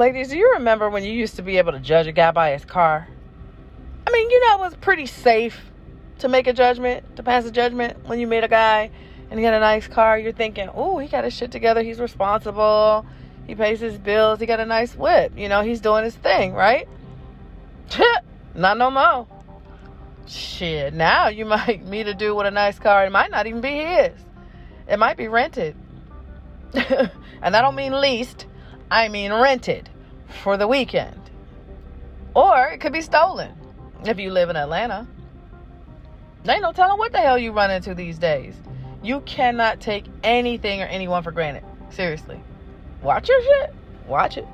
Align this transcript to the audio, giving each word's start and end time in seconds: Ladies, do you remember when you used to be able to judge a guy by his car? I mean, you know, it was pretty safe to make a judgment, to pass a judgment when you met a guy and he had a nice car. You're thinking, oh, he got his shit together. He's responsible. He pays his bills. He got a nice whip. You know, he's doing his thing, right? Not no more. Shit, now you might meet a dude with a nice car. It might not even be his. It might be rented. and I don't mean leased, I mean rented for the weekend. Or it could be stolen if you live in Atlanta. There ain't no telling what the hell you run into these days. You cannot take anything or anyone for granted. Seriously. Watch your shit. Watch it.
Ladies, 0.00 0.28
do 0.28 0.38
you 0.38 0.52
remember 0.54 0.88
when 0.88 1.04
you 1.04 1.12
used 1.12 1.36
to 1.36 1.42
be 1.42 1.58
able 1.58 1.72
to 1.72 1.78
judge 1.78 2.06
a 2.06 2.12
guy 2.12 2.30
by 2.30 2.52
his 2.52 2.64
car? 2.64 3.06
I 4.06 4.10
mean, 4.10 4.30
you 4.30 4.40
know, 4.40 4.54
it 4.54 4.60
was 4.60 4.74
pretty 4.76 5.04
safe 5.04 5.60
to 6.20 6.28
make 6.30 6.46
a 6.46 6.54
judgment, 6.54 7.16
to 7.16 7.22
pass 7.22 7.44
a 7.44 7.50
judgment 7.50 7.98
when 8.06 8.18
you 8.18 8.26
met 8.26 8.42
a 8.42 8.48
guy 8.48 8.90
and 9.30 9.38
he 9.38 9.44
had 9.44 9.52
a 9.52 9.60
nice 9.60 9.86
car. 9.88 10.18
You're 10.18 10.32
thinking, 10.32 10.70
oh, 10.72 10.96
he 10.96 11.06
got 11.06 11.24
his 11.24 11.34
shit 11.34 11.52
together. 11.52 11.82
He's 11.82 12.00
responsible. 12.00 13.04
He 13.46 13.54
pays 13.54 13.80
his 13.80 13.98
bills. 13.98 14.40
He 14.40 14.46
got 14.46 14.58
a 14.58 14.64
nice 14.64 14.96
whip. 14.96 15.34
You 15.36 15.50
know, 15.50 15.60
he's 15.60 15.82
doing 15.82 16.04
his 16.04 16.16
thing, 16.16 16.54
right? 16.54 16.88
Not 18.54 18.78
no 18.78 18.90
more. 18.90 19.26
Shit, 20.26 20.94
now 20.94 21.28
you 21.28 21.44
might 21.56 21.84
meet 21.84 22.06
a 22.06 22.14
dude 22.14 22.38
with 22.38 22.46
a 22.46 22.50
nice 22.50 22.78
car. 22.78 23.04
It 23.04 23.12
might 23.12 23.30
not 23.30 23.46
even 23.46 23.60
be 23.60 23.76
his. 23.76 24.12
It 24.88 24.98
might 24.98 25.18
be 25.18 25.28
rented. 25.28 25.76
and 26.72 27.10
I 27.42 27.60
don't 27.60 27.74
mean 27.74 28.00
leased, 28.00 28.46
I 28.90 29.08
mean 29.08 29.30
rented 29.30 29.90
for 30.30 30.56
the 30.56 30.68
weekend. 30.68 31.30
Or 32.34 32.68
it 32.68 32.80
could 32.80 32.92
be 32.92 33.00
stolen 33.00 33.52
if 34.04 34.18
you 34.18 34.30
live 34.30 34.50
in 34.50 34.56
Atlanta. 34.56 35.06
There 36.44 36.54
ain't 36.54 36.62
no 36.62 36.72
telling 36.72 36.98
what 36.98 37.12
the 37.12 37.18
hell 37.18 37.38
you 37.38 37.52
run 37.52 37.70
into 37.70 37.94
these 37.94 38.18
days. 38.18 38.54
You 39.02 39.20
cannot 39.22 39.80
take 39.80 40.04
anything 40.22 40.80
or 40.80 40.86
anyone 40.86 41.22
for 41.22 41.32
granted. 41.32 41.64
Seriously. 41.90 42.40
Watch 43.02 43.28
your 43.28 43.42
shit. 43.42 43.74
Watch 44.06 44.36
it. 44.36 44.46